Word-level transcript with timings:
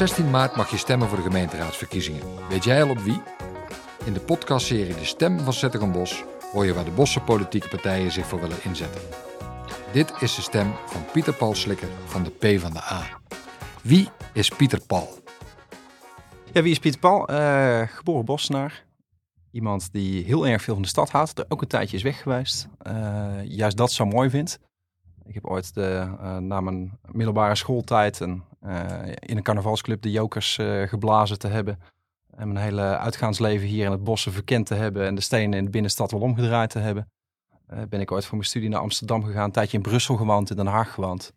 16 0.00 0.30
maart 0.30 0.56
mag 0.56 0.70
je 0.70 0.76
stemmen 0.76 1.08
voor 1.08 1.16
de 1.16 1.24
gemeenteraadsverkiezingen. 1.24 2.22
Weet 2.48 2.64
jij 2.64 2.82
al 2.82 2.90
op 2.90 2.98
wie? 2.98 3.22
In 4.04 4.12
de 4.12 4.20
podcastserie 4.20 4.94
De 4.94 5.04
Stem 5.04 5.38
van 5.38 5.52
Zetterenbos 5.52 6.24
hoor 6.52 6.66
je 6.66 6.74
waar 6.74 6.84
de 6.84 6.90
Bosse 6.90 7.20
politieke 7.20 7.68
partijen 7.68 8.12
zich 8.12 8.26
voor 8.26 8.40
willen 8.40 8.64
inzetten. 8.64 9.00
Dit 9.92 10.12
is 10.20 10.34
de 10.34 10.42
stem 10.42 10.72
van 10.86 11.04
Pieter 11.12 11.34
Paul 11.34 11.54
Slikker 11.54 11.88
van 12.04 12.22
de 12.22 12.30
P 12.30 12.60
van 12.60 12.72
de 12.72 12.82
A. 12.82 13.02
Wie 13.82 14.08
is 14.32 14.48
Pieter 14.48 14.80
Paul? 14.86 15.08
Ja, 16.52 16.62
wie 16.62 16.72
is 16.72 16.78
Pieter 16.78 17.00
Paul? 17.00 17.28
Eh, 17.28 17.82
geboren 17.88 18.24
Bossenaar. 18.24 18.84
Iemand 19.50 19.92
die 19.92 20.24
heel 20.24 20.46
erg 20.46 20.62
veel 20.62 20.74
van 20.74 20.82
de 20.82 20.88
stad 20.88 21.10
houdt. 21.10 21.38
Er 21.38 21.44
ook 21.48 21.62
een 21.62 21.68
tijdje 21.68 21.96
is 21.96 22.02
weg 22.02 22.22
geweest. 22.22 22.68
Eh, 22.78 23.44
juist 23.44 23.76
dat 23.76 23.92
zo 23.92 24.04
mooi 24.04 24.30
vindt. 24.30 24.58
Ik 25.24 25.34
heb 25.34 25.46
ooit 25.46 25.74
de, 25.74 26.08
uh, 26.20 26.36
na 26.36 26.60
mijn 26.60 26.98
middelbare 27.12 27.54
schooltijd 27.54 28.20
en, 28.20 28.44
in 29.18 29.36
een 29.36 29.42
carnavalsclub 29.42 30.02
de 30.02 30.10
Jokers 30.10 30.58
geblazen 30.84 31.38
te 31.38 31.48
hebben. 31.48 31.78
En 32.36 32.52
mijn 32.52 32.64
hele 32.64 32.82
uitgaansleven 32.82 33.66
hier 33.66 33.84
in 33.84 33.90
het 33.90 34.04
bossen 34.04 34.32
verkend 34.32 34.66
te 34.66 34.74
hebben. 34.74 35.06
En 35.06 35.14
de 35.14 35.20
stenen 35.20 35.58
in 35.58 35.64
de 35.64 35.70
binnenstad 35.70 36.10
wel 36.10 36.20
omgedraaid 36.20 36.70
te 36.70 36.78
hebben. 36.78 37.10
ben 37.88 38.00
ik 38.00 38.12
ooit 38.12 38.24
voor 38.24 38.36
mijn 38.36 38.48
studie 38.48 38.68
naar 38.68 38.80
Amsterdam 38.80 39.24
gegaan. 39.24 39.44
Een 39.44 39.52
tijdje 39.52 39.76
in 39.76 39.82
Brussel 39.82 40.16
gewoond, 40.16 40.50
in 40.50 40.56
Den 40.56 40.66
Haag 40.66 40.94
gewoond. 40.94 41.32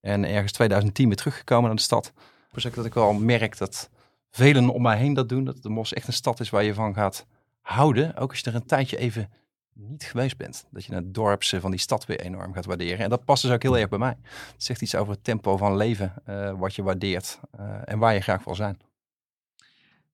En 0.00 0.24
ergens 0.24 0.52
2010 0.52 1.06
weer 1.06 1.16
teruggekomen 1.16 1.66
naar 1.66 1.76
de 1.76 1.82
stad. 1.82 2.12
Dus 2.52 2.62
dat 2.62 2.84
ik 2.84 2.94
wel 2.94 3.12
merk 3.12 3.58
dat 3.58 3.90
velen 4.30 4.68
om 4.68 4.82
mij 4.82 4.96
heen 4.96 5.14
dat 5.14 5.28
doen. 5.28 5.44
Dat 5.44 5.62
de 5.62 5.68
Mos 5.68 5.92
echt 5.92 6.06
een 6.06 6.12
stad 6.12 6.40
is 6.40 6.50
waar 6.50 6.64
je 6.64 6.74
van 6.74 6.94
gaat 6.94 7.26
houden. 7.60 8.16
Ook 8.16 8.30
als 8.30 8.38
je 8.38 8.50
er 8.50 8.56
een 8.56 8.66
tijdje 8.66 8.96
even 8.96 9.30
niet 9.74 10.04
geweest 10.04 10.36
bent. 10.36 10.66
Dat 10.70 10.84
je 10.84 10.94
het 10.94 11.14
dorpse 11.14 11.60
van 11.60 11.70
die 11.70 11.80
stad 11.80 12.06
weer 12.06 12.20
enorm 12.20 12.52
gaat 12.52 12.64
waarderen. 12.64 12.98
En 12.98 13.10
dat 13.10 13.24
past 13.24 13.42
dus 13.42 13.50
ook 13.50 13.62
heel 13.62 13.78
erg 13.78 13.88
bij 13.88 13.98
mij. 13.98 14.16
Het 14.52 14.62
zegt 14.62 14.82
iets 14.82 14.94
over 14.94 15.12
het 15.12 15.24
tempo 15.24 15.56
van 15.56 15.76
leven, 15.76 16.12
uh, 16.28 16.52
wat 16.58 16.74
je 16.74 16.82
waardeert 16.82 17.40
uh, 17.60 17.76
en 17.84 17.98
waar 17.98 18.14
je 18.14 18.20
graag 18.20 18.44
wil 18.44 18.54
zijn. 18.54 18.80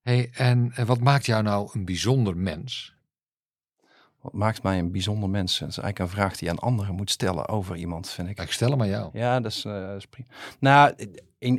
Hey, 0.03 0.31
en 0.33 0.73
wat 0.87 1.01
maakt 1.01 1.27
jou 1.27 1.43
nou 1.43 1.71
een 1.73 1.85
bijzonder 1.85 2.37
mens? 2.37 2.95
Wat 4.21 4.33
maakt 4.33 4.63
mij 4.63 4.79
een 4.79 4.93
bijzonder 4.93 5.29
mens? 5.29 5.59
Dat 5.59 5.69
is 5.69 5.79
eigenlijk 5.79 6.11
een 6.11 6.19
vraag 6.19 6.37
die 6.37 6.49
je 6.49 6.51
aan 6.55 6.59
anderen 6.59 6.95
moet 6.95 7.11
stellen 7.11 7.49
over 7.49 7.77
iemand, 7.77 8.11
vind 8.11 8.29
ik. 8.29 8.41
Ik 8.41 8.53
stel 8.53 8.71
hem 8.71 8.81
aan 8.81 8.89
jou. 8.89 9.11
Ja, 9.13 9.41
dat 9.41 9.53
is, 9.53 9.65
uh, 9.65 9.87
dat 9.87 9.97
is 9.97 10.07
prima. 10.07 10.29
Nou, 10.59 10.95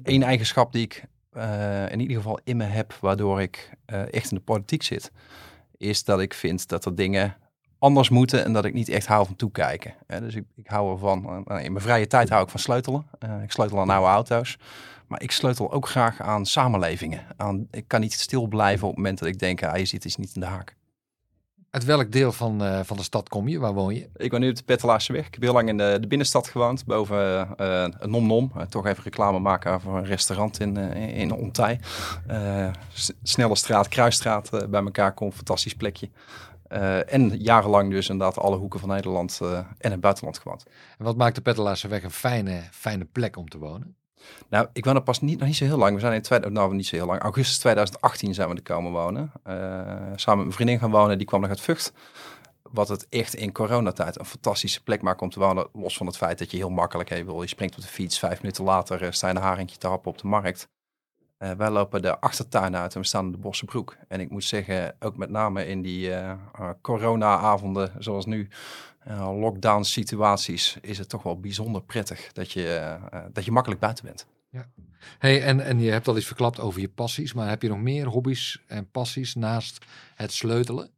één 0.03 0.23
eigenschap 0.23 0.71
die 0.71 0.83
ik 0.83 1.05
in 1.91 1.99
ieder 1.99 2.15
geval 2.15 2.39
in 2.43 2.57
me 2.57 2.63
heb, 2.63 2.93
waardoor 2.93 3.41
ik 3.41 3.77
echt 3.85 4.31
in 4.31 4.37
de 4.37 4.43
politiek 4.43 4.83
zit, 4.83 5.11
is 5.77 6.03
dat 6.03 6.19
ik 6.19 6.33
vind 6.33 6.67
dat 6.67 6.85
er 6.85 6.95
dingen 6.95 7.37
anders 7.81 8.09
moeten 8.09 8.45
en 8.45 8.53
dat 8.53 8.65
ik 8.65 8.73
niet 8.73 8.89
echt 8.89 9.07
hou 9.07 9.25
van 9.25 9.35
toekijken. 9.35 9.93
Uh, 10.07 10.17
dus 10.17 10.35
ik, 10.35 10.43
ik, 10.55 10.67
hou 10.67 10.91
ervan, 10.91 11.45
in 11.45 11.71
mijn 11.71 11.81
vrije 11.81 12.07
tijd 12.07 12.29
hou 12.29 12.43
ik 12.43 12.49
van 12.49 12.59
sleutelen. 12.59 13.05
ik 13.43 13.51
sleutel 13.51 13.79
aan 13.79 13.89
oude 13.89 14.07
auto's. 14.07 14.57
Maar 15.07 15.21
ik 15.21 15.31
sleutel 15.31 15.71
ook 15.71 15.87
graag 15.87 16.21
aan 16.21 16.45
samenlevingen. 16.45 17.21
Aan, 17.37 17.67
ik 17.71 17.87
kan 17.87 17.99
niet 17.99 18.13
stil 18.13 18.47
blijven 18.47 18.87
op 18.87 18.89
het 18.89 18.97
moment 18.97 19.19
dat 19.19 19.27
ik 19.27 19.39
denk, 19.39 19.63
ah, 19.63 19.77
je 19.77 19.85
zit 19.85 20.05
iets 20.05 20.15
niet 20.15 20.31
in 20.33 20.41
de 20.41 20.47
haak. 20.47 20.75
Uit 21.69 21.85
welk 21.85 22.11
deel 22.11 22.31
van, 22.31 22.63
uh, 22.63 22.79
van 22.83 22.97
de 22.97 23.03
stad 23.03 23.29
kom 23.29 23.47
je? 23.47 23.59
Waar 23.59 23.73
woon 23.73 23.95
je? 23.95 24.09
Ik 24.15 24.31
woon 24.31 24.39
nu 24.39 24.49
op 24.49 24.55
de 24.55 24.63
Pettelaarse 24.63 25.13
weg. 25.13 25.27
Ik 25.27 25.33
heb 25.33 25.43
heel 25.43 25.53
lang 25.53 25.69
in 25.69 25.77
de, 25.77 25.97
de 26.01 26.07
binnenstad 26.07 26.47
gewoond, 26.47 26.85
boven 26.85 27.47
uh, 27.61 27.85
Nom 28.05 28.27
Nom. 28.27 28.51
Uh, 28.57 28.63
toch 28.63 28.85
even 28.85 29.03
reclame 29.03 29.39
maken 29.39 29.81
voor 29.81 29.97
een 29.97 30.05
restaurant 30.05 30.59
in, 30.59 30.77
in 30.95 31.33
Ontij. 31.33 31.79
snelle 33.23 33.55
straat, 33.55 33.87
kruisstraat 33.87 34.49
bij 34.69 34.83
elkaar 34.83 35.13
komt, 35.13 35.33
fantastisch 35.33 35.75
plekje. 35.75 36.09
En 37.05 37.37
jarenlang 37.37 37.91
dus 37.91 38.09
inderdaad 38.09 38.37
alle 38.37 38.57
hoeken 38.57 38.79
van 38.79 38.89
Nederland 38.89 39.39
en 39.77 39.91
het 39.91 39.99
buitenland 40.01 40.39
gewoond. 40.39 40.65
En 40.97 41.05
wat 41.05 41.17
maakt 41.17 41.35
de 41.35 41.41
Pettelaarse 41.41 41.87
weg 41.87 42.03
een 42.03 42.11
fijne, 42.11 42.61
fijne 42.71 43.05
plek 43.05 43.37
om 43.37 43.49
te 43.49 43.57
wonen? 43.57 43.95
Nou, 44.49 44.67
ik 44.73 44.85
woon 44.85 44.95
er 44.95 45.03
pas 45.03 45.21
niet, 45.21 45.37
nog 45.39 45.47
niet 45.47 45.57
zo 45.57 45.65
heel 45.65 45.77
lang. 45.77 45.93
We 45.93 45.99
zijn 45.99 46.13
in 46.13 46.21
twee, 46.21 46.39
nou, 46.39 46.75
niet 46.75 46.87
zo 46.87 46.95
heel 46.95 47.05
lang. 47.05 47.21
Augustus 47.21 47.57
2018 47.57 48.33
zijn 48.33 48.49
we 48.49 48.55
er 48.55 48.61
komen 48.61 48.91
wonen. 48.91 49.31
Uh, 49.47 49.53
samen 50.15 50.15
met 50.25 50.35
mijn 50.35 50.51
vriendin 50.51 50.79
gaan 50.79 50.91
wonen. 50.91 51.17
Die 51.17 51.27
kwam 51.27 51.41
nog 51.41 51.49
uit 51.49 51.61
Vught. 51.61 51.93
Wat 52.61 52.87
het 52.87 53.07
echt 53.09 53.33
in 53.33 53.51
coronatijd 53.51 54.19
een 54.19 54.25
fantastische 54.25 54.83
plek 54.83 55.01
maakt 55.01 55.21
om 55.21 55.29
te 55.29 55.39
wonen. 55.39 55.67
Los 55.73 55.97
van 55.97 56.05
het 56.05 56.17
feit 56.17 56.39
dat 56.39 56.51
je 56.51 56.57
heel 56.57 56.69
makkelijk 56.69 57.09
hey, 57.09 57.25
wil. 57.25 57.41
Je 57.41 57.47
springt 57.47 57.75
op 57.75 57.81
de 57.81 57.87
fiets. 57.87 58.19
Vijf 58.19 58.41
minuten 58.41 58.63
later 58.63 59.13
sta 59.13 59.27
je 59.27 59.35
een 59.35 59.41
haringje 59.41 59.77
te 59.77 59.87
happen 59.87 60.11
op 60.11 60.17
de 60.17 60.27
markt. 60.27 60.69
Uh, 61.43 61.51
wij 61.51 61.69
lopen 61.69 62.01
de 62.01 62.19
achtertuin 62.19 62.75
uit 62.75 62.95
en 62.95 63.01
we 63.01 63.07
staan 63.07 63.25
in 63.25 63.31
de 63.31 63.37
Bossenbroek. 63.37 63.97
En 64.07 64.19
ik 64.19 64.29
moet 64.29 64.43
zeggen, 64.43 64.95
ook 64.99 65.17
met 65.17 65.29
name 65.29 65.67
in 65.67 65.81
die 65.81 66.11
corona-avonden 66.81 67.91
zoals 67.99 68.25
nu 68.25 68.49
uh, 69.07 69.39
lockdown 69.39 69.83
situaties 69.83 70.77
is 70.81 70.97
het 70.97 71.09
toch 71.09 71.23
wel 71.23 71.39
bijzonder 71.39 71.81
prettig 71.83 72.31
dat 72.31 72.51
je, 72.51 72.97
uh, 73.13 73.19
dat 73.33 73.45
je 73.45 73.51
makkelijk 73.51 73.81
buiten 73.81 74.05
bent. 74.05 74.27
Ja. 74.49 74.65
Hey, 75.19 75.43
en, 75.43 75.59
en 75.59 75.79
je 75.79 75.91
hebt 75.91 76.07
al 76.07 76.17
iets 76.17 76.25
verklapt 76.25 76.59
over 76.59 76.81
je 76.81 76.89
passies, 76.89 77.33
maar 77.33 77.49
heb 77.49 77.61
je 77.61 77.69
nog 77.69 77.79
meer 77.79 78.05
hobby's 78.05 78.63
en 78.67 78.91
passies 78.91 79.35
naast 79.35 79.85
het 80.15 80.31
sleutelen? 80.31 80.89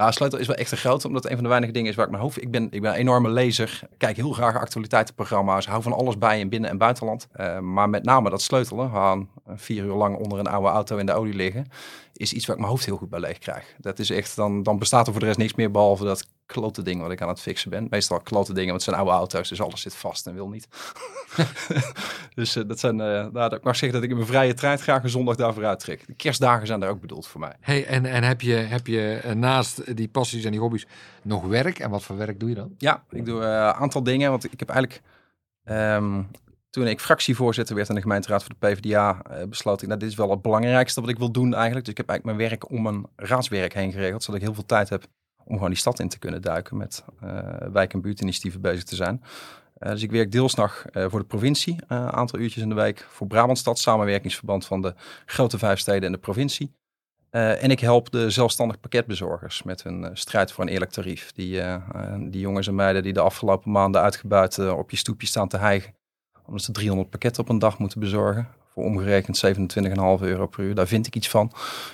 Ja, 0.00 0.10
sleutel 0.10 0.38
is 0.38 0.46
wel 0.46 0.56
echt 0.56 0.70
een 0.70 0.78
groot, 0.78 1.04
omdat 1.04 1.24
een 1.24 1.34
van 1.34 1.42
de 1.42 1.48
weinige 1.48 1.72
dingen 1.72 1.90
is 1.90 1.96
waar 1.96 2.04
ik 2.04 2.10
mijn 2.10 2.22
hoofd... 2.22 2.42
Ik 2.42 2.50
ben, 2.50 2.68
ik 2.70 2.80
ben 2.80 2.90
een 2.90 2.96
enorme 2.96 3.30
lezer, 3.30 3.80
kijk 3.96 4.16
heel 4.16 4.32
graag 4.32 4.56
actualiteitenprogramma's, 4.56 5.66
hou 5.66 5.82
van 5.82 5.92
alles 5.92 6.18
bij 6.18 6.38
in 6.38 6.48
binnen- 6.48 6.70
en 6.70 6.78
buitenland. 6.78 7.28
Uh, 7.36 7.58
maar 7.58 7.88
met 7.88 8.04
name 8.04 8.30
dat 8.30 8.42
sleutelen, 8.42 8.90
gaan 8.90 9.28
vier 9.46 9.84
uur 9.84 9.94
lang 9.94 10.16
onder 10.16 10.38
een 10.38 10.46
oude 10.46 10.68
auto 10.68 10.96
in 10.96 11.06
de 11.06 11.12
olie 11.12 11.34
liggen, 11.34 11.66
is 12.12 12.32
iets 12.32 12.46
waar 12.46 12.54
ik 12.54 12.60
mijn 12.60 12.72
hoofd 12.72 12.86
heel 12.86 12.96
goed 12.96 13.10
bij 13.10 13.20
leeg 13.20 13.38
krijg. 13.38 13.74
Dat 13.78 13.98
is 13.98 14.10
echt, 14.10 14.36
dan, 14.36 14.62
dan 14.62 14.78
bestaat 14.78 15.06
er 15.06 15.12
voor 15.12 15.20
de 15.20 15.26
rest 15.26 15.38
niks 15.38 15.54
meer 15.54 15.70
behalve 15.70 16.04
dat 16.04 16.26
klote 16.50 16.82
ding 16.82 17.00
wat 17.00 17.10
ik 17.10 17.22
aan 17.22 17.28
het 17.28 17.40
fixen 17.40 17.70
ben. 17.70 17.86
Meestal 17.90 18.20
klote 18.20 18.52
dingen, 18.52 18.70
want 18.70 18.84
het 18.84 18.94
zijn 18.94 18.96
oude 18.96 19.18
auto's, 19.18 19.48
dus 19.48 19.60
alles 19.60 19.80
zit 19.80 19.94
vast 19.94 20.26
en 20.26 20.34
wil 20.34 20.48
niet. 20.48 20.68
dus 22.34 22.56
uh, 22.56 22.68
dat 22.68 22.78
zijn, 22.78 22.98
uh, 22.98 23.26
nou, 23.32 23.54
ik 23.54 23.62
mag 23.62 23.76
zeggen 23.76 23.92
dat 23.92 24.02
ik 24.02 24.10
in 24.10 24.16
mijn 24.16 24.28
vrije 24.28 24.54
tijd 24.54 24.80
graag 24.80 25.02
een 25.02 25.08
zondag 25.08 25.36
daarvoor 25.36 25.66
uittrek. 25.66 26.06
De 26.06 26.14
kerstdagen 26.14 26.66
zijn 26.66 26.80
daar 26.80 26.90
ook 26.90 27.00
bedoeld 27.00 27.26
voor 27.26 27.40
mij. 27.40 27.56
Hey, 27.60 27.86
en, 27.86 28.06
en 28.06 28.22
heb 28.22 28.40
je, 28.40 28.52
heb 28.52 28.86
je 28.86 29.20
uh, 29.24 29.32
naast 29.32 29.96
die 29.96 30.08
passies 30.08 30.44
en 30.44 30.50
die 30.50 30.60
hobby's 30.60 30.86
nog 31.22 31.46
werk? 31.46 31.78
En 31.78 31.90
wat 31.90 32.02
voor 32.02 32.16
werk 32.16 32.40
doe 32.40 32.48
je 32.48 32.54
dan? 32.54 32.74
Ja, 32.78 33.04
ik 33.10 33.24
doe 33.24 33.40
een 33.40 33.72
aantal 33.72 34.02
dingen, 34.02 34.30
want 34.30 34.52
ik 34.52 34.58
heb 34.58 34.68
eigenlijk... 34.68 35.02
Um, 35.64 36.30
toen 36.70 36.86
ik 36.86 37.00
fractievoorzitter 37.00 37.76
werd 37.76 37.88
in 37.88 37.94
de 37.94 38.00
gemeenteraad 38.00 38.44
voor 38.44 38.54
de 38.58 38.66
PvdA, 38.68 39.22
besloot 39.48 39.82
ik, 39.82 39.88
nou, 39.88 40.00
dit 40.00 40.08
is 40.08 40.14
wel 40.14 40.30
het 40.30 40.42
belangrijkste 40.42 41.00
wat 41.00 41.10
ik 41.10 41.18
wil 41.18 41.30
doen 41.30 41.54
eigenlijk. 41.54 41.84
Dus 41.84 41.94
ik 41.94 41.96
heb 41.96 42.08
eigenlijk 42.08 42.38
mijn 42.38 42.50
werk 42.50 42.70
om 42.70 42.86
een 42.86 43.06
raadswerk 43.16 43.74
heen 43.74 43.92
geregeld, 43.92 44.22
zodat 44.22 44.40
ik 44.40 44.46
heel 44.46 44.54
veel 44.54 44.66
tijd 44.66 44.88
heb 44.88 45.06
om 45.50 45.56
gewoon 45.56 45.70
die 45.70 45.80
stad 45.80 45.98
in 45.98 46.08
te 46.08 46.18
kunnen 46.18 46.42
duiken 46.42 46.76
met 46.76 47.04
uh, 47.24 47.38
wijk- 47.72 47.92
en 47.92 48.00
buurtinitiatieven 48.00 48.60
bezig 48.60 48.84
te 48.84 48.94
zijn. 48.94 49.22
Uh, 49.78 49.90
dus 49.90 50.02
ik 50.02 50.10
werk 50.10 50.32
deelsnacht 50.32 50.84
uh, 50.92 51.06
voor 51.08 51.18
de 51.18 51.26
provincie, 51.26 51.76
een 51.86 52.12
aantal 52.12 52.38
uurtjes 52.38 52.62
in 52.62 52.68
de 52.68 52.74
week. 52.74 53.06
Voor 53.10 53.26
Brabantstad, 53.26 53.78
samenwerkingsverband 53.78 54.66
van 54.66 54.82
de 54.82 54.94
grote 55.26 55.58
vijf 55.58 55.78
steden 55.78 56.02
en 56.02 56.12
de 56.12 56.18
provincie. 56.18 56.74
en 57.30 57.70
ik 57.70 57.80
help 57.80 58.10
de 58.10 58.30
zelfstandig 58.30 58.80
pakketbezorgers 58.80 59.62
met 59.62 59.82
hun 59.82 60.10
strijd 60.12 60.52
voor 60.52 60.64
een 60.64 60.70
eerlijk 60.70 60.90
tarief. 60.90 61.32
Die, 61.32 61.62
die 62.18 62.40
jongens 62.40 62.66
en 62.66 62.74
meiden 62.74 63.02
die 63.02 63.12
de 63.12 63.20
afgelopen 63.20 63.70
maanden 63.70 64.00
uitgebuit 64.00 64.58
op 64.58 64.90
je 64.90 64.96
stoepje 64.96 65.26
staan 65.26 65.48
te 65.48 65.56
hijgen. 65.56 65.94
Omdat 66.46 66.62
ze 66.62 66.72
300 66.72 67.10
pakketten 67.10 67.42
op 67.42 67.48
een 67.48 67.58
dag 67.58 67.78
moeten 67.78 68.00
bezorgen 68.00 68.48
omgerekend 68.80 69.42
27,5 69.46 69.52
euro 70.20 70.46
per 70.46 70.64
uur. 70.64 70.74
Daar 70.74 70.86
vind 70.86 71.06
ik 71.06 71.16
iets 71.16 71.28
van. 71.28 71.52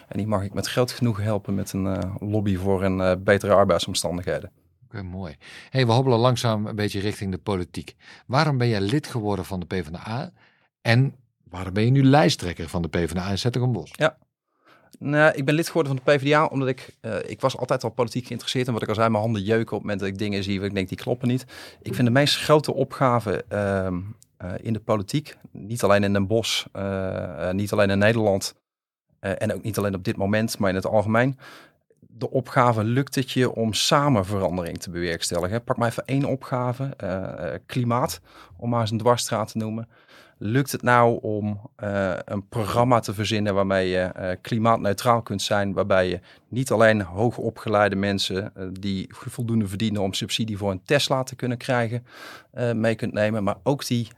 En 0.09 0.19
die 0.19 0.27
mag 0.27 0.43
ik 0.43 0.55
met 0.55 0.67
geld 0.67 0.93
genoeg 0.93 1.21
helpen 1.21 1.55
met 1.55 1.73
een 1.73 1.85
uh, 1.85 1.99
lobby 2.19 2.57
voor 2.57 2.85
een 2.85 2.99
uh, 2.99 3.13
betere 3.19 3.53
arbeidsomstandigheden. 3.53 4.51
Oké, 4.85 4.97
okay, 4.97 5.11
mooi. 5.11 5.37
Hey, 5.71 5.87
we 5.87 5.93
hobbelen 5.93 6.19
langzaam 6.19 6.67
een 6.67 6.77
beetje 6.77 7.01
richting 7.01 7.31
de 7.31 7.39
politiek. 7.39 7.95
Waarom 8.27 8.59
ben 8.59 8.69
jij 8.69 8.81
lid 8.81 9.07
geworden 9.07 9.45
van 9.45 9.61
de 9.61 9.67
PvdA? 9.67 10.33
En 10.83 11.15
waarom 11.45 11.73
ben 11.73 11.85
je 11.85 11.91
nu 11.91 12.05
lijsttrekker 12.05 12.69
van 12.69 12.83
de 12.83 12.89
PvdA 12.89 13.31
in 13.31 13.39
Zetterenbos? 13.39 13.91
Ja, 13.93 14.17
nou, 14.99 15.33
ik 15.35 15.45
ben 15.45 15.55
lid 15.55 15.67
geworden 15.67 15.97
van 15.97 16.03
de 16.05 16.17
PvdA 16.17 16.45
omdat 16.45 16.69
ik, 16.69 16.97
uh, 17.03 17.17
ik 17.27 17.41
was 17.41 17.57
altijd 17.57 17.85
al 17.85 17.91
politiek 17.91 18.27
geïnteresseerd. 18.27 18.67
En 18.67 18.73
wat 18.73 18.83
ik 18.83 18.89
al 18.89 18.95
zei, 18.95 19.09
mijn 19.09 19.23
handen 19.23 19.43
jeuken 19.43 19.77
op 19.77 19.83
het 19.83 19.83
moment 19.83 20.01
dat 20.01 20.09
ik 20.09 20.19
dingen 20.19 20.43
zie 20.43 20.59
waar 20.59 20.69
ik 20.69 20.75
denk 20.75 20.89
die 20.89 20.99
kloppen 20.99 21.29
niet. 21.29 21.47
Ik 21.83 21.95
vind 21.95 22.07
de 22.07 22.13
meest 22.13 22.39
grote 22.39 22.75
opgave 22.75 23.45
uh, 23.53 23.97
uh, 24.45 24.53
in 24.61 24.73
de 24.73 24.81
politiek, 24.81 25.37
niet 25.51 25.83
alleen 25.83 26.05
in 26.05 26.13
Den 26.13 26.27
Bosch, 26.27 26.67
niet 27.53 27.73
alleen 27.73 27.91
in 27.91 27.99
Nederland 27.99 28.55
en 29.21 29.55
ook 29.55 29.63
niet 29.63 29.79
alleen 29.79 29.95
op 29.95 30.05
dit 30.05 30.17
moment, 30.17 30.59
maar 30.59 30.69
in 30.69 30.75
het 30.75 30.87
algemeen. 30.87 31.39
De 32.01 32.31
opgave 32.31 32.85
lukt 32.85 33.15
het 33.15 33.31
je 33.31 33.55
om 33.55 33.73
samen 33.73 34.25
verandering 34.25 34.79
te 34.79 34.91
bewerkstelligen. 34.91 35.65
Pak 35.65 35.77
maar 35.77 35.89
even 35.89 36.05
één 36.05 36.25
opgave, 36.25 36.97
klimaat, 37.67 38.21
om 38.57 38.71
maar 38.71 38.81
eens 38.81 38.91
een 38.91 38.99
dwarsstraat 38.99 39.53
te 39.53 39.59
noemen 39.59 39.89
lukt 40.39 40.73
het 40.73 40.83
nou 40.83 41.19
om 41.23 41.61
uh, 41.83 42.13
een 42.25 42.49
programma 42.49 43.01
te 43.01 43.15
verzinnen 43.15 43.55
waarmee 43.55 43.89
je 43.89 44.13
uh, 44.19 44.31
klimaatneutraal 44.41 45.23
kunt 45.23 45.43
zijn, 45.43 45.73
waarbij 45.73 46.09
je 46.09 46.21
niet 46.49 46.71
alleen 46.71 47.03
hoogopgeleide 47.03 47.97
mensen 47.97 48.53
uh, 48.57 48.67
die 48.73 49.07
voldoende 49.09 49.67
verdienen 49.67 50.03
om 50.03 50.13
subsidie 50.13 50.57
voor 50.57 50.71
een 50.71 50.83
Tesla 50.85 51.23
te 51.23 51.37
kunnen 51.37 51.59
krijgen, 51.59 52.07
mee 52.75 52.95
kunt 52.95 53.13
nemen, 53.13 53.45
maar 53.45 53.57
ook 53.63 53.87
die 53.87 54.09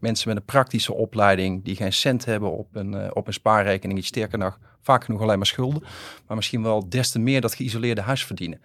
mensen 0.00 0.28
met 0.28 0.36
een 0.36 0.44
praktische 0.44 0.94
opleiding 0.94 1.64
die 1.64 1.76
geen 1.76 1.92
cent 1.92 2.24
hebben 2.24 2.50
op 2.50 2.68
een, 2.72 3.14
op 3.14 3.26
een 3.26 3.32
spaarrekening, 3.32 3.98
die 3.98 4.08
sterker 4.08 4.38
nog 4.38 4.58
vaak 4.80 5.04
genoeg 5.04 5.20
alleen 5.20 5.38
maar 5.38 5.46
schulden, 5.46 5.82
maar 6.26 6.36
misschien 6.36 6.62
wel 6.62 6.88
des 6.88 7.10
te 7.10 7.18
meer 7.18 7.40
dat 7.40 7.54
geïsoleerde 7.54 8.00
huis 8.00 8.24
verdienen. 8.24 8.60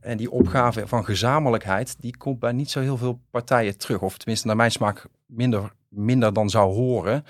En 0.00 0.16
die 0.16 0.30
opgave 0.30 0.86
van 0.86 1.04
gezamenlijkheid, 1.04 1.96
die 2.00 2.16
komt 2.16 2.38
bij 2.38 2.52
niet 2.52 2.70
zo 2.70 2.80
heel 2.80 2.96
veel 2.96 3.20
partijen 3.30 3.78
terug. 3.78 4.00
Of 4.00 4.16
tenminste, 4.18 4.46
naar 4.46 4.56
mijn 4.56 4.70
smaak, 4.70 5.06
minder, 5.26 5.72
minder 5.90 6.32
dan 6.32 6.50
zou 6.50 6.74
horen. 6.74 7.24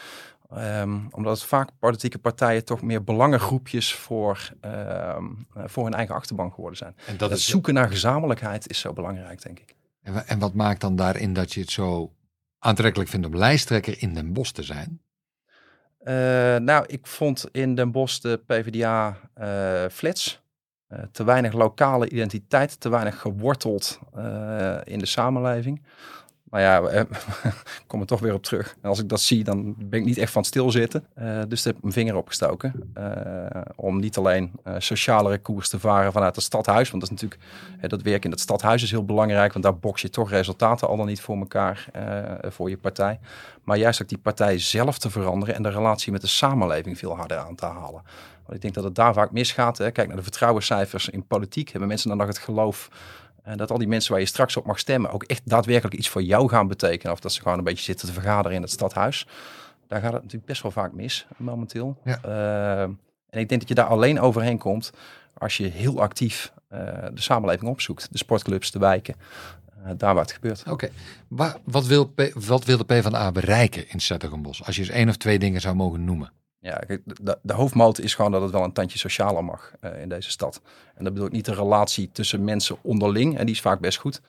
Ehm, 0.51 0.99
omdat 1.11 1.39
het 1.39 1.49
vaak 1.49 1.71
politieke 1.79 2.19
partijen 2.19 2.65
toch 2.65 2.83
meer 2.83 3.05
belangengroepjes 3.05 3.95
voor, 3.95 4.51
ehm, 4.61 5.25
eh, 5.55 5.63
voor 5.67 5.85
hun 5.85 5.95
eigen 5.95 6.15
achterban 6.15 6.53
geworden 6.53 6.79
zijn. 6.79 6.95
En 7.07 7.17
Dat 7.17 7.31
is 7.31 7.47
zoeken 7.47 7.75
naar 7.75 7.89
gezamenlijkheid 7.89 8.69
is 8.69 8.79
zo 8.79 8.93
belangrijk, 8.93 9.43
denk 9.43 9.59
ik. 9.59 9.75
En 10.03 10.27
En 10.27 10.39
wat 10.39 10.55
maakt 10.55 10.81
dan 10.81 10.97
daarin 10.97 11.33
dat 11.33 11.53
je 11.53 11.61
het 11.61 11.71
zo 11.71 12.13
aantrekkelijk 12.59 13.11
vindt 13.11 13.27
om 13.27 13.37
lijsttrekker 13.37 14.03
in 14.03 14.15
Den 14.15 14.33
Bosch 14.33 14.53
te 14.53 14.63
zijn? 14.63 15.01
Eh, 15.99 16.15
nou, 16.57 16.85
ik 16.87 17.07
vond 17.07 17.49
in 17.53 17.75
Den 17.75 17.91
Bosch 17.91 18.21
de 18.21 18.43
PvdA 18.47 19.17
eh 19.35 19.85
flats. 19.91 20.43
Eh, 20.87 21.03
te 21.13 21.25
weinig 21.25 21.53
lokale 21.53 22.09
identiteit, 22.09 22.81
te 22.81 22.89
weinig 22.89 23.21
geworteld 23.21 23.99
in 24.85 24.99
de 24.99 25.07
samenleving. 25.07 25.83
Maar 26.51 26.61
ja, 26.61 26.81
eh, 26.83 27.01
ik 27.01 27.09
kom 27.87 28.01
er 28.01 28.07
toch 28.07 28.21
weer 28.21 28.35
op 28.35 28.43
terug. 28.43 28.77
En 28.83 28.89
als 28.89 28.99
ik 28.99 29.09
dat 29.09 29.21
zie, 29.21 29.45
dan 29.45 29.75
ben 29.79 30.01
ik 30.01 30.05
niet 30.07 30.19
echt 30.19 30.33
van 30.33 30.41
het 30.43 30.51
stilzitten. 30.51 31.05
Eh, 31.15 31.25
dus 31.49 31.63
daar 31.63 31.73
heb 31.73 31.77
ik 31.77 31.83
mijn 31.83 31.93
vinger 31.93 32.17
opgestoken. 32.17 32.91
eh, 32.95 33.61
om 33.77 34.01
niet 34.01 34.17
alleen 34.17 34.53
eh, 34.65 34.75
socialere 34.79 35.39
koers 35.39 35.69
te 35.69 35.79
varen 35.79 36.13
vanuit 36.13 36.35
het 36.35 36.45
stadhuis. 36.45 36.91
Want 36.91 37.03
dat 37.03 37.13
is 37.13 37.21
natuurlijk, 37.21 37.51
eh, 37.81 37.89
dat 37.89 38.03
werk 38.03 38.25
in 38.25 38.31
het 38.31 38.41
stadhuis 38.41 38.83
is 38.83 38.91
heel 38.91 39.05
belangrijk. 39.05 39.53
Want 39.53 39.65
daar 39.65 39.77
box 39.79 40.03
je 40.03 40.11
toch 40.11 40.31
resultaten 40.31 40.89
al 40.89 40.97
dan 40.97 41.07
niet 41.07 41.21
voor 41.21 41.37
elkaar, 41.37 41.87
eh, 41.93 42.51
voor 42.51 42.71
je 42.71 42.77
partij. 42.77 43.19
Maar 43.65 43.77
juist 43.77 44.03
ook 44.03 44.09
die 44.09 44.19
partij 44.19 44.59
zelf 44.59 44.99
te 44.99 45.11
veranderen 45.11 45.55
en 45.55 45.63
de 45.63 45.69
relatie 45.71 46.13
met 46.13 46.21
de 46.21 46.27
samenleving 46.27 46.99
veel 46.99 47.17
harder 47.17 47.39
aan 47.39 47.55
te 47.55 47.67
halen. 47.67 48.03
Want 48.43 48.55
ik 48.55 48.61
denk 48.61 48.75
dat 48.75 48.85
het 48.85 48.95
daar 48.95 49.15
vaak 49.15 49.31
misgaat. 49.31 49.79
Hè. 49.79 49.91
Kijk 49.91 50.07
naar 50.09 50.17
de 50.17 50.23
vertrouwenscijfers 50.23 51.09
in 51.09 51.27
politiek. 51.27 51.69
Hebben 51.71 51.89
mensen 51.89 52.09
dan 52.09 52.19
nog 52.19 52.27
het 52.27 52.39
geloof 52.39 52.89
eh, 53.51 53.57
dat 53.57 53.71
al 53.71 53.79
die 53.79 53.89
mensen 53.89 54.13
waar 54.13 54.21
je 54.21 54.27
straks 54.27 54.57
op 54.57 54.67
mag 54.67 54.79
stemmen 54.79 55.11
ook 55.11 55.23
echt 55.23 55.43
daadwerkelijk 55.45 55.97
iets 55.97 56.09
voor 56.09 56.23
jou 56.23 56.49
gaan 56.49 56.69
betekenen. 56.69 57.13
Of 57.13 57.21
dat 57.21 57.33
ze 57.33 57.43
gewoon 57.43 57.59
een 57.59 57.65
beetje 57.65 57.85
zitten 57.85 58.07
te 58.07 58.13
vergaderen 58.13 58.57
in 58.57 58.63
het 58.63 58.71
stadhuis. 58.71 59.27
Daar 59.87 60.01
gaat 60.01 60.13
het 60.13 60.23
natuurlijk 60.23 60.47
best 60.49 60.63
wel 60.63 60.71
vaak 60.71 60.93
mis 60.93 61.27
momenteel. 61.37 61.97
Ja. 62.05 62.19
Eh, 62.23 62.83
en 63.31 63.41
ik 63.41 63.49
denk 63.49 63.61
dat 63.61 63.69
je 63.69 63.75
daar 63.75 63.87
alleen 63.87 64.21
overheen 64.21 64.59
komt 64.59 64.91
als 65.39 65.57
je 65.57 65.67
heel 65.69 66.01
actief 66.01 66.53
eh, 66.69 66.79
de 67.15 67.21
samenleving 67.21 67.71
opzoekt. 67.71 68.09
De 68.13 68.19
sportclubs, 68.19 68.71
de 68.71 68.79
wijken. 68.79 69.15
daar 69.97 70.15
waar 70.15 70.23
het 70.25 70.33
gebeurt. 70.33 70.63
Oké, 70.69 70.89
Wa- 71.29 71.57
wat, 71.65 71.87
wil 71.87 72.07
P- 72.07 72.33
wat 72.35 72.65
wil 72.65 72.77
de 72.77 72.85
PvdA 72.85 73.33
bereiken 73.33 73.89
in 73.89 74.01
Zettergenbos? 74.01 74.65
Als 74.65 74.77
je 74.77 74.83
eens 74.83 74.91
één 74.91 75.09
of 75.09 75.17
twee 75.17 75.39
dingen 75.39 75.61
zou 75.61 75.75
mogen 75.75 76.05
noemen. 76.05 76.33
Ja, 76.63 76.81
de, 76.87 77.39
de 77.43 77.53
hoofdmoot 77.53 77.99
is 77.99 78.15
gewoon 78.15 78.33
dat 78.33 78.43
het 78.43 78.51
wel 78.51 78.65
een 78.65 78.73
tandje 78.73 78.99
socialer 78.99 79.45
mag 79.45 79.73
eh, 79.81 80.01
in 80.01 80.09
deze 80.09 80.31
stad. 80.31 80.61
En 80.95 81.05
dat 81.05 81.13
bedoel 81.13 81.29
ik 81.29 81.35
niet 81.35 81.45
de 81.45 81.55
relatie 81.55 82.11
tussen 82.13 82.45
mensen 82.45 82.77
onderling, 82.83 83.39
en 83.39 83.47
die 83.47 83.55
is 83.55 83.61
vaak 83.61 83.81
best 83.81 83.99
goed. 83.99 84.21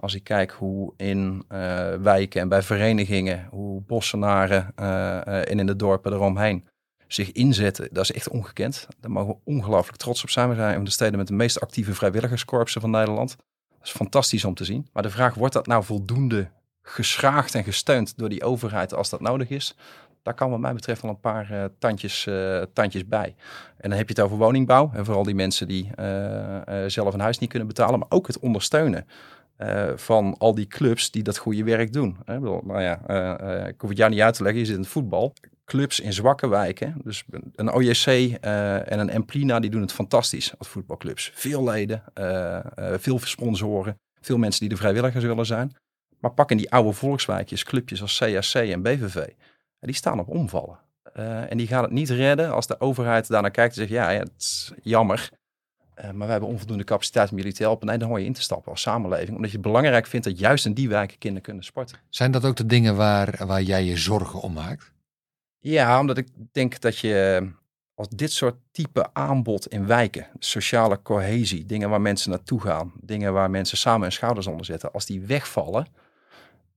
Als 0.00 0.14
ik 0.14 0.24
kijk 0.24 0.50
hoe 0.50 0.92
in 0.96 1.44
eh, 1.48 1.58
wijken 1.94 2.40
en 2.40 2.48
bij 2.48 2.62
verenigingen, 2.62 3.46
hoe 3.50 3.80
bossenaren 3.80 4.72
eh, 4.74 5.50
en 5.50 5.58
in 5.58 5.66
de 5.66 5.76
dorpen 5.76 6.12
eromheen 6.12 6.64
zich 7.06 7.32
inzetten, 7.32 7.88
dat 7.92 8.04
is 8.04 8.12
echt 8.12 8.28
ongekend. 8.28 8.86
Daar 9.00 9.10
mogen 9.10 9.34
we 9.34 9.40
ongelooflijk 9.44 9.98
trots 9.98 10.22
op 10.22 10.30
zijn. 10.30 10.48
We 10.48 10.54
zijn 10.54 10.68
een 10.68 10.74
van 10.74 10.84
de 10.84 10.90
steden 10.90 11.18
met 11.18 11.26
de 11.26 11.34
meest 11.34 11.60
actieve 11.60 11.94
vrijwilligerskorpsen 11.94 12.80
van 12.80 12.90
Nederland. 12.90 13.36
Dat 13.68 13.86
is 13.86 13.90
fantastisch 13.90 14.44
om 14.44 14.54
te 14.54 14.64
zien. 14.64 14.88
Maar 14.92 15.02
de 15.02 15.10
vraag, 15.10 15.34
wordt 15.34 15.54
dat 15.54 15.66
nou 15.66 15.84
voldoende 15.84 16.50
geschraagd 16.82 17.54
en 17.54 17.64
gesteund 17.64 18.18
door 18.18 18.28
die 18.28 18.44
overheid 18.44 18.94
als 18.94 19.10
dat 19.10 19.20
nodig 19.20 19.48
is? 19.48 19.76
Daar 20.22 20.34
kan 20.34 20.50
wat 20.50 20.58
mij 20.60 20.72
betreft 20.72 21.02
wel 21.02 21.10
een 21.10 21.20
paar 21.20 21.50
eh, 21.50 21.64
tandjes, 21.78 22.26
eh, 22.26 22.62
tandjes 22.72 23.06
bij. 23.06 23.34
En 23.76 23.88
dan 23.88 23.98
heb 23.98 24.08
je 24.08 24.14
het 24.14 24.24
over 24.24 24.36
woningbouw. 24.36 24.90
En 24.94 25.04
vooral 25.04 25.22
die 25.22 25.34
mensen 25.34 25.68
die 25.68 25.90
eh, 25.94 26.84
zelf 26.86 27.14
een 27.14 27.20
huis 27.20 27.38
niet 27.38 27.50
kunnen 27.50 27.68
betalen. 27.68 27.98
Maar 27.98 28.08
ook 28.10 28.26
het 28.26 28.38
ondersteunen 28.38 29.06
van 29.94 30.34
al 30.38 30.54
die 30.54 30.66
clubs 30.66 31.10
die 31.10 31.22
dat 31.22 31.38
goede 31.38 31.64
werk 31.64 31.92
doen. 31.92 32.16
Bedoel, 32.24 32.60
nou 32.64 32.82
ja, 32.82 32.98
ik 33.66 33.80
hoef 33.80 33.88
het 33.88 33.98
jou 33.98 34.10
niet 34.10 34.20
uit 34.20 34.34
te 34.34 34.42
leggen. 34.42 34.60
Je 34.60 34.66
zit 34.66 34.76
in 34.76 34.82
het 34.82 34.90
voetbal. 34.90 35.32
Clubs 35.64 36.00
in 36.00 36.12
zwakke 36.12 36.48
wijken. 36.48 36.94
Dus 37.04 37.24
een 37.54 37.72
OJC 37.72 38.06
en 38.06 38.98
een 38.98 39.10
Emplina 39.10 39.60
die 39.60 39.70
doen 39.70 39.80
het 39.80 39.92
fantastisch 39.92 40.58
als 40.58 40.68
voetbalclubs. 40.68 41.30
Veel 41.34 41.64
leden, 41.64 42.02
veel 42.98 43.18
sponsoren. 43.18 43.98
Veel 44.20 44.38
mensen 44.38 44.60
die 44.60 44.68
de 44.68 44.76
vrijwilligers 44.76 45.24
willen 45.24 45.46
zijn. 45.46 45.76
Maar 46.20 46.32
pak 46.32 46.50
in 46.50 46.56
die 46.56 46.70
oude 46.70 46.92
volkswijkjes, 46.92 47.64
clubjes 47.64 48.00
als 48.02 48.18
CAC 48.18 48.54
en 48.54 48.82
BVV. 48.82 49.26
Die 49.80 49.94
staan 49.94 50.20
op 50.20 50.28
omvallen. 50.28 50.78
Eh, 51.12 51.50
en 51.50 51.56
die 51.56 51.66
gaan 51.66 51.82
het 51.82 51.92
niet 51.92 52.10
redden 52.10 52.52
als 52.52 52.66
de 52.66 52.80
overheid 52.80 53.28
daarnaar 53.28 53.50
kijkt 53.50 53.72
en 53.76 53.80
zegt, 53.80 53.92
ja, 53.92 54.10
ja 54.10 54.18
het 54.18 54.32
is 54.38 54.72
jammer. 54.82 55.30
eh, 55.94 56.10
maar 56.10 56.26
we 56.26 56.32
hebben 56.32 56.50
onvoldoende 56.50 56.84
capaciteit 56.84 57.30
om 57.30 57.36
jullie 57.36 57.52
te 57.52 57.62
helpen. 57.62 57.86
Nee, 57.86 57.98
dan 57.98 58.08
hoor 58.08 58.20
je 58.20 58.26
in 58.26 58.32
te 58.32 58.42
stappen 58.42 58.72
als 58.72 58.80
samenleving. 58.80 59.36
Omdat 59.36 59.50
je 59.50 59.56
het 59.56 59.66
belangrijk 59.66 60.06
vindt 60.06 60.26
dat 60.26 60.38
juist 60.38 60.66
in 60.66 60.74
die 60.74 60.88
wijken 60.88 61.18
kinderen 61.18 61.44
kunnen 61.44 61.64
sporten. 61.64 61.98
Zijn 62.08 62.30
dat 62.30 62.44
ook 62.44 62.56
de 62.56 62.66
dingen 62.66 62.96
waar, 62.96 63.46
waar 63.46 63.62
jij 63.62 63.84
je 63.84 63.96
zorgen 63.96 64.40
om 64.40 64.52
maakt? 64.52 64.92
Ja, 65.58 66.00
omdat 66.00 66.18
ik 66.18 66.28
denk 66.52 66.80
dat 66.80 66.98
je 66.98 67.48
als 67.94 68.08
dit 68.08 68.32
soort 68.32 68.56
type 68.70 69.14
aanbod 69.14 69.66
in 69.66 69.86
wijken, 69.86 70.26
sociale 70.38 71.02
cohesie, 71.02 71.66
dingen 71.66 71.90
waar 71.90 72.00
mensen 72.00 72.30
naartoe 72.30 72.60
gaan, 72.60 72.92
dingen 73.00 73.32
waar 73.32 73.50
mensen 73.50 73.78
samen 73.78 74.02
hun 74.02 74.12
schouders 74.12 74.46
onder 74.46 74.66
zetten, 74.66 74.92
als 74.92 75.06
die 75.06 75.20
wegvallen, 75.20 75.86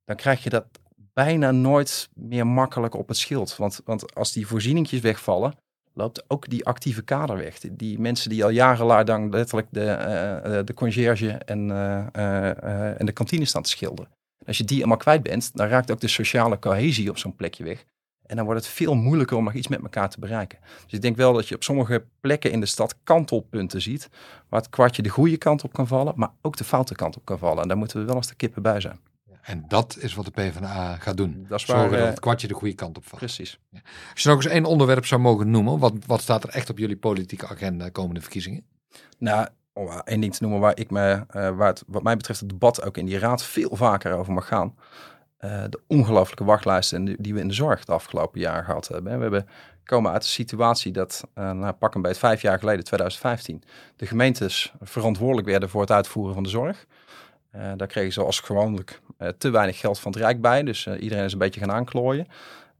dan 0.05 0.15
krijg 0.15 0.43
je 0.43 0.49
dat 0.49 0.65
bijna 1.13 1.51
nooit 1.51 2.09
meer 2.13 2.47
makkelijk 2.47 2.95
op 2.95 3.07
het 3.07 3.17
schild. 3.17 3.57
Want, 3.57 3.81
want 3.85 4.15
als 4.15 4.31
die 4.31 4.47
voorzieningjes 4.47 4.99
wegvallen, 4.99 5.53
loopt 5.93 6.23
ook 6.27 6.49
die 6.49 6.65
actieve 6.65 7.01
kader 7.01 7.37
weg. 7.37 7.59
Die, 7.59 7.99
mensen 7.99 8.29
die 8.29 8.43
al 8.43 8.49
jarenlang 8.49 9.33
letterlijk 9.33 9.67
de, 9.71 9.85
eh, 9.85 10.59
de 10.65 10.73
conciërge 10.73 11.31
en, 11.31 11.71
eh, 11.71 12.99
en 12.99 13.05
de 13.05 13.11
kantine 13.11 13.45
staan 13.45 13.63
te 13.63 13.69
schilderen. 13.69 14.11
En 14.39 14.47
als 14.47 14.57
je 14.57 14.63
die 14.63 14.77
allemaal 14.77 14.97
kwijt 14.97 15.23
bent, 15.23 15.51
dan 15.53 15.67
raakt 15.67 15.91
ook 15.91 15.99
de 15.99 16.07
sociale 16.07 16.59
cohesie 16.59 17.09
op 17.09 17.17
zo'n 17.17 17.35
plekje 17.35 17.63
weg. 17.63 17.85
En 18.25 18.35
dan 18.35 18.45
wordt 18.45 18.65
het 18.65 18.73
veel 18.73 18.95
moeilijker 18.95 19.37
om 19.37 19.43
nog 19.43 19.53
iets 19.53 19.67
met 19.67 19.81
elkaar 19.81 20.09
te 20.09 20.19
bereiken. 20.19 20.59
Dus 20.83 20.93
ik 20.93 21.01
denk 21.01 21.15
wel 21.15 21.33
dat 21.33 21.47
je 21.47 21.55
op 21.55 21.63
sommige 21.63 22.05
plekken 22.19 22.51
in 22.51 22.59
de 22.59 22.65
stad 22.65 22.95
kantelpunten 23.03 23.81
ziet. 23.81 24.09
Waar 24.49 24.59
het 24.59 24.69
kwartje 24.69 25.01
de 25.01 25.09
goede 25.09 25.37
kant 25.37 25.63
op 25.63 25.73
kan 25.73 25.87
vallen, 25.87 26.13
maar 26.15 26.31
ook 26.41 26.57
de 26.57 26.63
foute 26.63 26.95
kant 26.95 27.17
op 27.17 27.25
kan 27.25 27.37
vallen. 27.37 27.61
En 27.61 27.67
daar 27.67 27.77
moeten 27.77 27.99
we 27.99 28.05
wel 28.05 28.15
als 28.15 28.27
de 28.27 28.35
kippen 28.35 28.61
bij 28.61 28.79
zijn. 28.79 28.99
En 29.41 29.65
dat 29.67 29.97
is 29.99 30.13
wat 30.13 30.25
de 30.25 30.31
PvdA 30.31 30.95
gaat 30.95 31.17
doen. 31.17 31.45
Dat 31.49 31.59
is 31.59 31.65
waar, 31.65 31.77
Zorgen 31.77 31.97
dat 31.97 32.05
eh, 32.05 32.09
het 32.09 32.19
kwartje 32.19 32.47
de 32.47 32.53
goede 32.53 32.75
kant 32.75 32.97
op 32.97 33.05
valt. 33.05 33.21
Precies. 33.21 33.59
Als 34.11 34.23
je 34.23 34.29
nog 34.29 34.37
eens 34.37 34.53
één 34.53 34.65
onderwerp 34.65 35.05
zou 35.05 35.21
mogen 35.21 35.51
noemen, 35.51 35.79
wat, 35.79 35.93
wat 36.05 36.21
staat 36.21 36.43
er 36.43 36.49
echt 36.49 36.69
op 36.69 36.77
jullie 36.77 36.97
politieke 36.97 37.47
agenda 37.47 37.89
komende 37.89 38.21
verkiezingen? 38.21 38.65
Nou, 39.17 39.47
om 39.73 39.89
één 39.89 40.21
ding 40.21 40.35
te 40.35 40.43
noemen 40.43 40.59
waar 40.59 40.77
ik 40.77 40.91
me, 40.91 41.25
eh, 41.29 41.49
waar 41.49 41.67
het 41.67 41.83
wat 41.87 42.03
mij 42.03 42.17
betreft 42.17 42.39
het 42.39 42.49
debat 42.49 42.83
ook 42.83 42.97
in 42.97 43.05
die 43.05 43.19
raad 43.19 43.43
veel 43.43 43.75
vaker 43.75 44.13
over 44.13 44.33
mag 44.33 44.47
gaan. 44.47 44.75
Eh, 45.37 45.63
de 45.69 45.79
ongelooflijke 45.87 46.43
wachtlijsten 46.43 46.97
en 46.97 47.15
die, 47.19 47.33
we 47.33 47.39
in 47.39 47.47
de 47.47 47.53
zorg 47.53 47.85
de 47.85 47.91
afgelopen 47.91 48.39
jaar 48.39 48.63
gehad 48.63 48.87
hebben. 48.87 49.15
We 49.15 49.21
hebben 49.21 49.47
komen 49.83 50.11
uit 50.11 50.21
de 50.21 50.27
situatie 50.27 50.91
dat, 50.91 51.23
nou, 51.33 51.71
pak 51.71 51.95
een 51.95 52.01
beetje 52.01 52.19
vijf 52.19 52.41
jaar 52.41 52.59
geleden, 52.59 52.83
2015, 52.83 53.63
de 53.95 54.05
gemeentes 54.05 54.73
verantwoordelijk 54.81 55.47
werden 55.47 55.69
voor 55.69 55.81
het 55.81 55.91
uitvoeren 55.91 56.33
van 56.33 56.43
de 56.43 56.49
zorg. 56.49 56.85
Eh, 57.51 57.71
daar 57.77 57.87
kregen 57.87 58.13
ze 58.13 58.23
als 58.23 58.39
gewoonlijk 58.39 59.01
eh, 59.17 59.27
te 59.27 59.49
weinig 59.49 59.79
geld 59.79 59.99
van 59.99 60.11
het 60.11 60.21
Rijk 60.21 60.41
bij. 60.41 60.63
Dus 60.63 60.85
eh, 60.85 61.01
iedereen 61.01 61.23
is 61.23 61.33
een 61.33 61.39
beetje 61.39 61.59
gaan 61.59 61.71
aanklooien. 61.71 62.27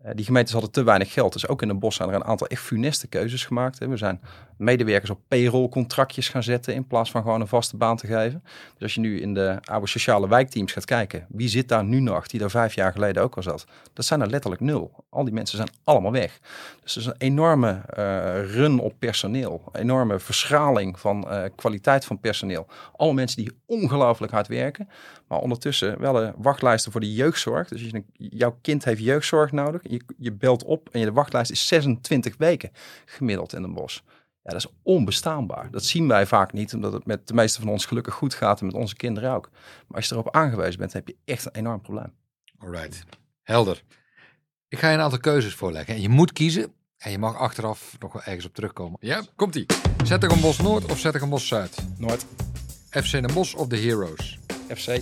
Eh, 0.03 0.11
die 0.15 0.25
gemeentes 0.25 0.53
hadden 0.53 0.71
te 0.71 0.83
weinig 0.83 1.13
geld. 1.13 1.33
Dus 1.33 1.47
ook 1.47 1.61
in 1.61 1.67
de 1.67 1.73
bos 1.73 1.95
zijn 1.95 2.09
er 2.09 2.15
een 2.15 2.23
aantal 2.23 2.47
echt 2.47 2.61
funeste 2.61 3.07
keuzes 3.07 3.45
gemaakt. 3.45 3.77
We 3.77 3.97
zijn 3.97 4.21
medewerkers 4.57 5.09
op 5.09 5.19
payroll-contractjes 5.27 6.29
gaan 6.29 6.43
zetten 6.43 6.73
in 6.73 6.87
plaats 6.87 7.11
van 7.11 7.21
gewoon 7.21 7.41
een 7.41 7.47
vaste 7.47 7.77
baan 7.77 7.97
te 7.97 8.07
geven. 8.07 8.43
Dus 8.73 8.81
als 8.81 8.93
je 8.93 8.99
nu 8.99 9.21
in 9.21 9.33
de 9.33 9.57
oude 9.63 9.87
sociale 9.87 10.27
wijkteams 10.27 10.71
gaat 10.71 10.85
kijken, 10.85 11.25
wie 11.29 11.47
zit 11.47 11.67
daar 11.67 11.83
nu 11.83 11.99
nog, 11.99 12.27
die 12.27 12.39
daar 12.39 12.49
vijf 12.49 12.73
jaar 12.75 12.91
geleden 12.91 13.23
ook 13.23 13.35
al 13.35 13.43
zat? 13.43 13.65
Dat 13.93 14.05
zijn 14.05 14.21
er 14.21 14.29
letterlijk 14.29 14.61
nul. 14.61 15.05
Al 15.09 15.23
die 15.23 15.33
mensen 15.33 15.57
zijn 15.57 15.69
allemaal 15.83 16.11
weg. 16.11 16.39
Dus 16.83 16.95
er 16.95 17.01
is 17.01 17.07
een 17.07 17.15
enorme 17.17 17.81
eh, 17.85 18.03
run 18.53 18.79
op 18.79 18.93
personeel, 18.99 19.61
een 19.71 19.81
enorme 19.81 20.19
verschraling 20.19 20.99
van 20.99 21.29
eh, 21.29 21.43
kwaliteit 21.55 22.05
van 22.05 22.19
personeel. 22.19 22.67
Alle 22.95 23.13
mensen 23.13 23.43
die 23.43 23.51
ongelooflijk 23.65 24.31
hard 24.31 24.47
werken, 24.47 24.89
maar 25.31 25.39
ondertussen 25.39 25.99
wel 25.99 26.23
een 26.23 26.33
wachtlijsten 26.37 26.91
voor 26.91 27.01
de 27.01 27.13
jeugdzorg. 27.13 27.67
Dus 27.67 27.83
als 27.83 27.91
je, 27.91 28.03
jouw 28.13 28.57
kind 28.61 28.85
heeft 28.85 29.01
jeugdzorg 29.01 29.51
nodig, 29.51 29.81
je, 29.83 30.01
je 30.17 30.31
belt 30.31 30.63
op 30.63 30.89
en 30.91 30.99
je 30.99 31.05
de 31.05 31.11
wachtlijst 31.11 31.51
is 31.51 31.67
26 31.67 32.37
weken 32.37 32.71
gemiddeld 33.05 33.53
in 33.53 33.63
een 33.63 33.73
bos. 33.73 34.03
Ja, 34.43 34.51
dat 34.51 34.55
is 34.55 34.71
onbestaanbaar. 34.83 35.71
Dat 35.71 35.83
zien 35.83 36.07
wij 36.07 36.25
vaak 36.25 36.53
niet, 36.53 36.73
omdat 36.73 36.93
het 36.93 37.05
met 37.05 37.27
de 37.27 37.33
meeste 37.33 37.59
van 37.59 37.69
ons 37.69 37.85
gelukkig 37.85 38.13
goed 38.13 38.33
gaat 38.33 38.59
en 38.59 38.65
met 38.65 38.75
onze 38.75 38.95
kinderen 38.95 39.33
ook. 39.33 39.49
Maar 39.87 39.97
als 39.97 40.07
je 40.07 40.13
erop 40.13 40.35
aangewezen 40.35 40.79
bent, 40.79 40.93
heb 40.93 41.07
je 41.07 41.15
echt 41.25 41.45
een 41.45 41.55
enorm 41.55 41.81
probleem. 41.81 42.13
Alright, 42.57 43.03
helder. 43.41 43.83
Ik 44.67 44.79
ga 44.79 44.89
je 44.89 44.95
een 44.95 45.03
aantal 45.03 45.19
keuzes 45.19 45.55
voorleggen. 45.55 45.95
En 45.95 46.01
je 46.01 46.09
moet 46.09 46.33
kiezen. 46.33 46.73
En 46.97 47.11
je 47.11 47.17
mag 47.17 47.35
achteraf 47.35 47.95
nog 47.99 48.13
wel 48.13 48.23
ergens 48.23 48.45
op 48.45 48.53
terugkomen. 48.53 48.97
Ja, 49.01 49.23
komt-ie. 49.35 49.65
Zettergenbos 50.03 50.57
Noord 50.57 50.91
of 50.91 50.99
Zettergenbos 50.99 51.47
Zuid? 51.47 51.85
Noord, 51.97 52.25
FC 52.89 53.11
Den 53.11 53.33
Bosch 53.33 53.55
of 53.55 53.67
de 53.67 53.77
Heroes? 53.77 54.40
FC, 54.75 54.99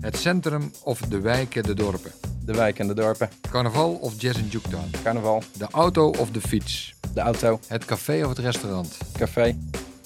Het 0.00 0.16
centrum 0.16 0.70
of 0.84 1.00
de 1.00 1.20
wijken, 1.20 1.62
de 1.62 1.74
dorpen? 1.74 2.12
de 2.44 2.52
wijk 2.52 2.78
en 2.78 2.86
de 2.86 2.94
dorpen, 2.94 3.28
Carnaval 3.50 3.92
of 3.94 4.20
Jazz 4.20 4.38
in 4.38 4.46
Juketown? 4.48 4.90
carnaval, 5.02 5.42
De 5.58 5.66
auto 5.70 6.08
of 6.10 6.30
de 6.30 6.40
fiets? 6.40 6.94
de 7.14 7.20
auto, 7.20 7.60
Het 7.66 7.84
café 7.84 8.22
of 8.22 8.28
het 8.28 8.38
restaurant? 8.38 8.96
café, 9.18 9.56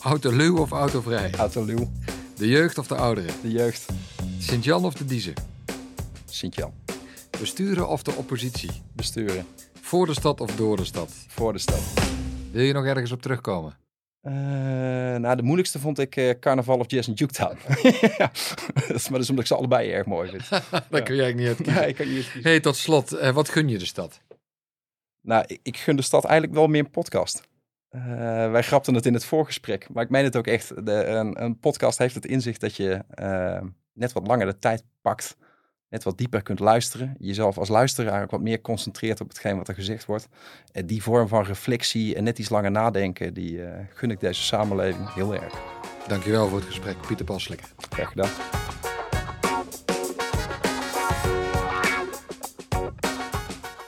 Autoluw 0.01 0.57
of 0.59 0.71
autovrij? 0.71 1.31
autoluw, 1.35 1.91
De 2.37 2.49
jeugd 2.49 2.79
of 2.79 2.87
de 2.87 2.95
ouderen? 2.97 3.35
de 3.43 3.51
jeugd, 3.51 3.87
Sint-Jan 4.39 4.85
of 4.85 4.95
de 4.95 5.05
Diezen? 5.05 5.35
Sint-Jan, 6.25 6.73
Besturen 7.41 7.89
of 7.89 8.03
de 8.03 8.13
oppositie? 8.13 8.71
besturen, 8.93 9.47
Voor 9.81 10.07
de 10.07 10.15
stad 10.15 10.41
of 10.41 10.57
door 10.57 10.77
de 10.77 10.85
stad? 10.85 11.11
Voor 11.29 11.53
de 11.53 11.59
stad. 11.59 11.81
Wil 12.51 12.63
je 12.63 12.73
nog 12.73 12.85
ergens 12.85 13.13
op 13.13 13.23
terugkomen? 13.23 13.77
Uh, 14.23 14.33
nou, 15.17 15.37
de 15.37 15.43
moeilijkste 15.43 15.79
vond 15.79 15.99
ik 15.99 16.17
uh, 16.17 16.31
Carnaval 16.41 16.79
of 16.79 16.91
Jazz 16.91 17.09
in 17.09 17.15
Juketown. 17.15 17.59
ja, 18.19 18.31
dat 18.89 18.97
is 18.97 19.09
maar 19.09 19.19
dus 19.19 19.29
omdat 19.29 19.45
ik 19.45 19.47
ze 19.47 19.57
allebei 19.57 19.91
erg 19.91 20.07
mooi 20.07 20.31
vind. 20.31 20.49
Daar 20.91 21.03
kun 21.03 21.15
jij 21.15 21.33
niet 21.33 21.47
uit 21.47 21.57
kiezen. 21.57 21.75
Nee, 21.75 21.93
kan 21.93 22.07
niet 22.07 22.15
kiezen. 22.15 22.43
Hey, 22.43 22.61
tot 22.61 22.77
slot, 22.77 23.13
uh, 23.13 23.31
wat 23.31 23.49
gun 23.49 23.69
je 23.69 23.79
de 23.79 23.87
stad? 23.87 24.21
Nou, 25.21 25.45
ik, 25.47 25.61
ik, 25.63 25.77
gun 25.77 25.97
de 25.97 26.03
stad 26.03 26.25
eigenlijk 26.25 26.59
wel 26.59 26.67
meer 26.67 26.85
een 26.85 26.91
podcast. 26.91 27.49
wij 28.51 28.63
grapten 28.63 28.95
het 28.95 29.07
in 29.07 29.15
het 29.15 29.25
voorgesprek, 29.25 29.89
maar 29.93 30.05
ik 30.05 30.11
meen 30.11 30.25
het 30.25 30.37
ook 30.37 30.47
echt. 30.47 30.87
De, 30.87 31.05
een, 31.05 31.43
een, 31.43 31.59
podcast 31.59 31.99
heeft 31.99 32.15
het 32.15 32.27
inzicht 32.27 32.61
dat 32.61 32.77
je 32.77 33.05
net 33.93 34.13
wat 34.13 34.27
langer 34.27 34.47
de 34.47 34.59
tijd 34.59 34.85
pakt 35.01 35.37
net 35.91 36.03
wat 36.03 36.19
dieper 36.19 36.43
kunt 36.43 36.59
luisteren. 36.59 37.15
Jezelf 37.19 37.59
als 37.59 37.69
luisteraar 37.69 38.23
ook 38.23 38.31
wat 38.31 38.41
meer 38.41 38.61
concentreert 38.61 39.21
op 39.21 39.29
hetgeen 39.29 39.57
wat 39.57 39.69
er 39.69 39.75
gezegd 39.75 40.05
wordt. 40.05 40.29
En 40.73 40.87
die 40.87 41.03
vorm 41.03 41.29
van 41.29 41.45
reflectie 41.45 42.15
en 42.15 42.25
net 42.25 42.39
iets 42.39 42.49
langer 42.49 42.71
nadenken, 42.71 43.35
die 43.35 43.53
uh, 43.53 43.69
gun 43.95 44.11
ik 44.11 44.21
deze 44.21 44.43
samenleving 44.43 45.15
heel 45.15 45.35
erg. 45.35 45.55
Dankjewel 46.07 46.49
voor 46.49 46.59
het 46.59 46.67
gesprek, 46.67 46.97
Pieter 47.07 47.25
Paslik. 47.25 47.61
Graag 47.91 48.09
gedaan. 48.09 48.31